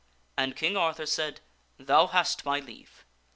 And 0.35 0.55
King 0.55 0.75
Arthur 0.75 1.05
said," 1.05 1.41
Thou 1.77 2.07
hast 2.07 2.43
my 2.43 2.59
leave." 2.59 3.05